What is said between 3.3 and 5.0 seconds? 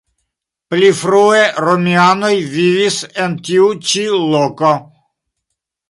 tiu ĉi loko.